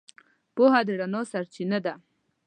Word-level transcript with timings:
پوهه 0.55 0.81
د 0.87 0.89
رڼا 0.99 1.21
سرچینه 1.31 1.79
ده. 1.85 1.93